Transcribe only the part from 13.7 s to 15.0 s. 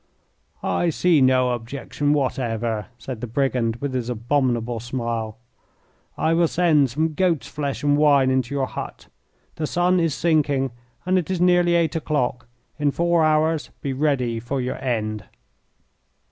be ready for your